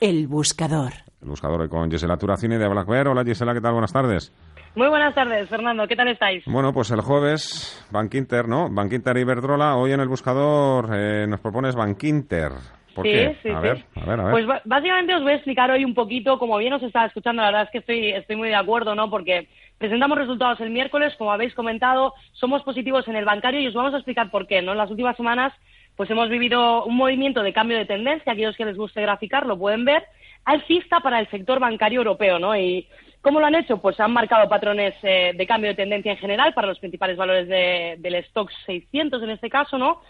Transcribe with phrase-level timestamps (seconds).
[0.00, 0.92] El buscador.
[1.22, 3.08] El buscador con Gisela Turacini de Black Bear.
[3.08, 3.72] Hola Gisela, ¿qué tal?
[3.72, 4.30] Buenas tardes.
[4.74, 5.88] Muy buenas tardes, Fernando.
[5.88, 6.44] ¿Qué tal estáis?
[6.44, 8.68] Bueno, pues el jueves, Bank Inter, ¿no?
[8.68, 9.76] Bank Inter y Iberdrola.
[9.76, 12.52] Hoy en el buscador eh, nos propones Bank Inter.
[12.94, 13.38] ¿Por sí, qué?
[13.42, 13.62] Sí, a, sí.
[13.62, 14.32] Ver, a ver, a ver.
[14.32, 17.48] Pues básicamente os voy a explicar hoy un poquito, como bien os estaba escuchando, la
[17.48, 19.08] verdad es que estoy, estoy muy de acuerdo, ¿no?
[19.08, 23.74] Porque presentamos resultados el miércoles, como habéis comentado, somos positivos en el bancario y os
[23.74, 24.72] vamos a explicar por qué, ¿no?
[24.72, 25.54] En las últimas semanas
[25.96, 29.58] pues hemos vivido un movimiento de cambio de tendencia, aquellos que les guste graficar lo
[29.58, 30.04] pueden ver,
[30.44, 32.56] alcista para el sector bancario europeo, ¿no?
[32.56, 32.86] Y
[33.22, 33.78] ¿cómo lo han hecho?
[33.78, 37.48] Pues han marcado patrones eh, de cambio de tendencia en general para los principales valores
[37.48, 40.02] de, del stock 600 en este caso, ¿no?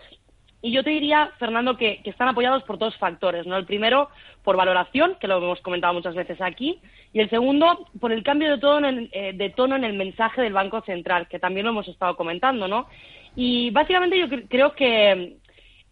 [0.62, 3.56] Y yo te diría, Fernando, que, que, están apoyados por dos factores, ¿no?
[3.56, 4.08] El primero,
[4.42, 6.80] por valoración, que lo hemos comentado muchas veces aquí,
[7.12, 10.42] y el segundo, por el cambio de tono en, eh, de tono en el mensaje
[10.42, 12.88] del Banco Central, que también lo hemos estado comentando, ¿no?
[13.36, 15.36] Y básicamente yo cre creo que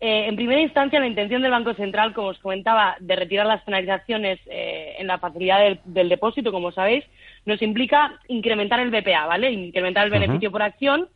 [0.07, 3.63] eh, en primera instancia, la intención del Banco Central, como os comentaba, de retirar las
[3.63, 7.07] penalizaciones eh, en la facilidad del, del, depósito, como sabéis,
[7.47, 9.51] nos implica incrementar el BPA, ¿vale?
[9.51, 10.53] Incrementar el beneficio uh -huh.
[10.53, 11.09] por acción.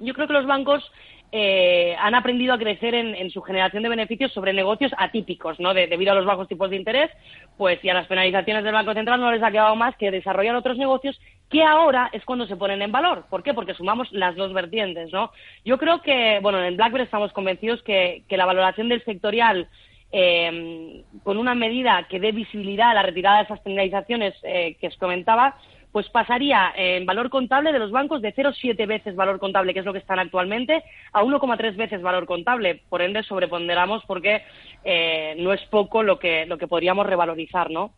[0.00, 0.84] Yo creo que los bancos
[1.32, 5.74] eh, han aprendido a crecer en, en, su generación de beneficios sobre negocios atípicos, ¿no?
[5.74, 7.10] De, debido a los bajos tipos de interés,
[7.56, 10.54] pues y a las penalizaciones del Banco Central no les ha quedado más que desarrollar
[10.56, 13.24] otros negocios que ahora es cuando se ponen en valor.
[13.28, 13.54] ¿Por qué?
[13.54, 15.30] Porque sumamos las dos vertientes, ¿no?
[15.64, 19.68] Yo creo que, bueno, en BlackBerry estamos convencidos que, que la valoración del sectorial
[20.12, 24.86] eh, con una medida que dé visibilidad a la retirada de esas penalizaciones eh, que
[24.86, 25.56] os comentaba,
[25.96, 29.86] pues pasaría en valor contable de los bancos de 0,7 veces valor contable, que es
[29.86, 32.82] lo que están actualmente, a 1,3 veces valor contable.
[32.90, 34.42] Por ende, sobreponderamos porque
[34.84, 37.92] eh, no es poco lo que, lo que podríamos revalorizar, ¿no?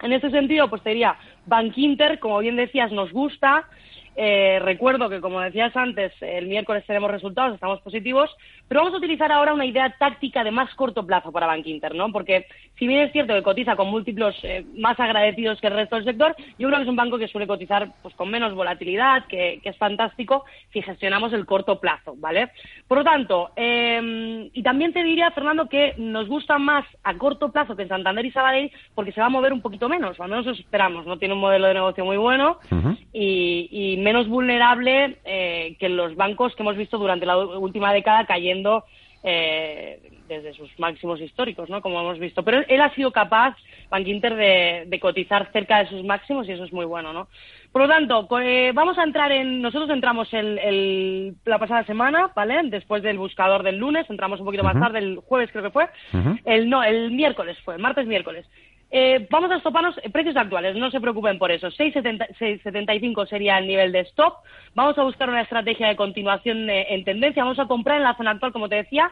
[0.00, 3.66] En ese sentido, pues te diría, Bank Inter, como bien decías, nos gusta.
[4.16, 8.30] Eh, recuerdo que, como decías antes, el miércoles tenemos resultados, estamos positivos,
[8.68, 11.94] pero vamos a utilizar ahora una idea táctica de más corto plazo para Bank Inter,
[11.94, 12.10] ¿no?
[12.12, 12.46] Porque
[12.78, 16.04] si bien es cierto que cotiza con múltiplos eh, más agradecidos que el resto del
[16.04, 19.60] sector, yo creo que es un banco que suele cotizar pues con menos volatilidad, que,
[19.62, 22.50] que es fantástico si gestionamos el corto plazo, ¿vale?
[22.88, 27.52] Por lo tanto, eh, y también te diría, Fernando, que nos gusta más a corto
[27.52, 30.30] plazo que Santander y Sabadell porque se va a mover un poquito menos, o al
[30.30, 31.18] menos eso esperamos, ¿no?
[31.18, 32.98] Tiene un modelo de negocio muy bueno uh -huh.
[33.12, 38.26] y, y menos vulnerable eh, que los bancos que hemos visto durante la última década
[38.26, 38.84] cayendo
[39.22, 41.82] eh, desde sus máximos históricos, ¿no?
[41.82, 42.42] Como hemos visto.
[42.42, 43.56] Pero él ha sido capaz,
[43.90, 47.28] Bank Inter, de, de cotizar cerca de sus máximos y eso es muy bueno, ¿no?
[47.72, 49.60] Por lo tanto, eh, vamos a entrar en...
[49.60, 52.60] Nosotros entramos el, el, la pasada semana, ¿vale?
[52.64, 54.74] Después del buscador del lunes, entramos un poquito uh -huh.
[54.74, 55.84] más tarde, el jueves creo que fue.
[56.12, 56.40] Uh -huh.
[56.44, 58.46] el, no, el miércoles fue, el martes, miércoles.
[58.90, 61.68] Eh, vamos a estoparnos precios actuales, no se preocupen por eso.
[61.68, 64.34] 6,75 sería el nivel de stop.
[64.74, 67.44] Vamos a buscar una estrategia de continuación eh, en tendencia.
[67.44, 69.10] Vamos a comprar en la zona actual, como te decía,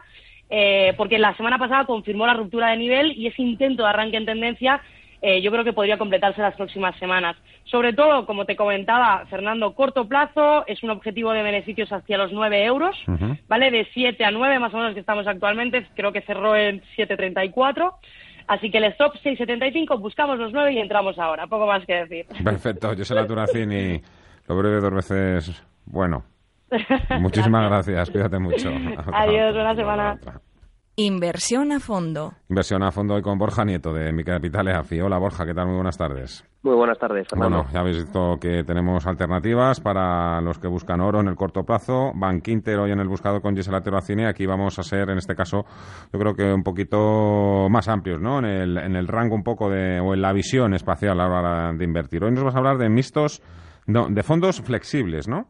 [0.49, 4.17] eh, porque la semana pasada confirmó la ruptura de nivel y ese intento de arranque
[4.17, 4.81] en tendencia
[5.21, 7.35] eh, yo creo que podría completarse las próximas semanas.
[7.65, 12.31] Sobre todo, como te comentaba, Fernando, corto plazo, es un objetivo de beneficios hacia los
[12.31, 13.39] 9 euros, uh -huh.
[13.47, 13.69] ¿vale?
[13.69, 17.93] De 7 a 9 más o menos que estamos actualmente, creo que cerró en 7.34.
[18.49, 21.45] Así que el stop 6.75, buscamos los 9 y entramos ahora.
[21.45, 22.25] Poco más que decir.
[22.43, 22.93] Perfecto.
[22.93, 24.01] Yo soy la Turacini.
[24.47, 26.23] Lo breve dos veces bueno.
[27.19, 28.09] Muchísimas gracias.
[28.09, 28.69] Cuídate mucho.
[29.13, 29.53] Adiós.
[29.53, 30.19] Buena semana.
[30.95, 32.33] Inversión a fondo.
[32.49, 35.01] Inversión a fondo hoy con Borja Nieto de Mi Capital EAFI.
[35.01, 35.67] Hola Borja, ¿qué tal?
[35.67, 36.43] Muy buenas tardes.
[36.61, 37.59] Muy buenas tardes, Fernando.
[37.59, 41.63] Bueno, ya habéis visto que tenemos alternativas para los que buscan oro en el corto
[41.63, 42.11] plazo.
[42.13, 44.27] Bank Inter hoy en el buscador con Gisela Terracine.
[44.27, 45.63] Aquí vamos a ser, en este caso,
[46.11, 48.39] yo creo que un poquito más amplios, ¿no?
[48.39, 51.39] En el, en el rango un poco de, o en la visión espacial a la
[51.39, 52.25] hora de invertir.
[52.25, 53.41] Hoy nos vas a hablar de mixtos,
[53.87, 55.47] no, de fondos flexibles, ¿no?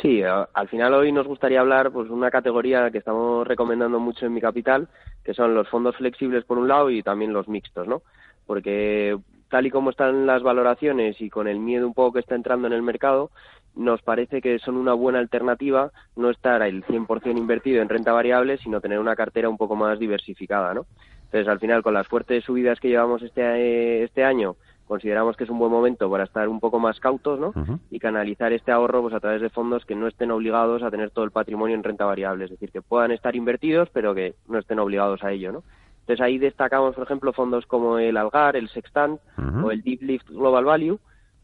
[0.00, 4.32] Sí, al final hoy nos gustaría hablar pues una categoría que estamos recomendando mucho en
[4.32, 4.88] mi capital,
[5.24, 8.02] que son los fondos flexibles por un lado y también los mixtos, ¿no?
[8.46, 9.16] Porque
[9.52, 12.68] tal y como están las valoraciones y con el miedo un poco que está entrando
[12.68, 13.30] en el mercado,
[13.76, 18.56] nos parece que son una buena alternativa no estar el 100% invertido en renta variable,
[18.56, 20.86] sino tener una cartera un poco más diversificada, ¿no?
[21.24, 24.56] Entonces, al final, con las fuertes subidas que llevamos este, este año,
[24.86, 27.48] consideramos que es un buen momento para estar un poco más cautos ¿no?
[27.48, 27.78] Uh -huh.
[27.90, 31.10] y canalizar este ahorro pues a través de fondos que no estén obligados a tener
[31.10, 34.58] todo el patrimonio en renta variable, es decir, que puedan estar invertidos pero que no
[34.58, 35.52] estén obligados a ello.
[35.52, 35.62] ¿no?
[36.02, 39.64] Entonces ahí destacamos, por ejemplo, fondos como el Algar, el Sextant Uh -huh.
[39.64, 40.98] o el Deep Lift Global Value.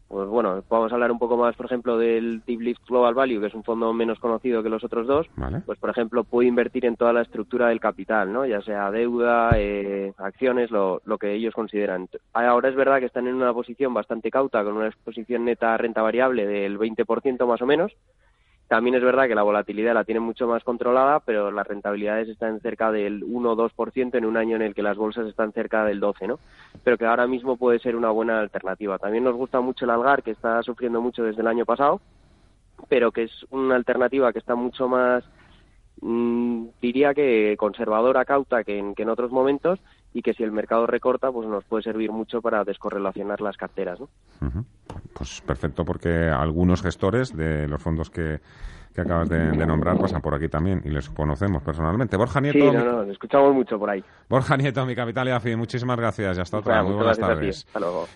[0.09, 3.45] Pues bueno, podemos hablar un poco más, por ejemplo, del Deep Lift Global Value, que
[3.45, 5.27] es un fondo menos conocido que los otros dos.
[5.35, 5.61] Vale.
[5.63, 8.43] Pues, por ejemplo, puede invertir en toda la estructura del capital, ¿no?
[8.43, 12.09] Ya sea deuda, eh, acciones, lo, lo que ellos consideran.
[12.33, 15.77] Ahora es verdad que están en una posición bastante cauta, con una exposición neta a
[15.77, 17.91] renta variable del 20% más o menos,
[18.69, 22.59] También es verdad que la volatilidad la tienen mucho más controlada, pero las rentabilidades están
[22.59, 25.83] cerca del 1 o 2% en un año en el que las bolsas están cerca
[25.85, 26.39] del 12, ¿no?
[26.83, 28.99] Pero que ahora mismo puede ser una buena alternativa.
[28.99, 31.99] También nos gusta mucho el Algar, que está sufriendo mucho desde el año pasado,
[32.89, 35.23] pero que es una alternativa que está mucho más
[36.01, 39.79] mm, diría que conservadora, cauta que en, que en otros momentos
[40.13, 43.99] y que si el mercado recorta, pues nos puede servir mucho para descorrelacionar las carteras.
[43.99, 44.09] ¿no?
[45.13, 48.39] Pues perfecto, porque algunos gestores de los fondos que,
[48.93, 52.17] que acabas de, nombrar pasan por aquí también y les conocemos personalmente.
[52.17, 52.59] Borja Nieto.
[52.59, 54.03] Sí, no, no, escuchamos mucho por ahí.
[54.27, 56.83] Borja Nieto, mi capital y AFI, muchísimas gracias y hasta otra.
[56.83, 57.65] Muy buenas tardes.
[57.67, 58.07] Hasta luego.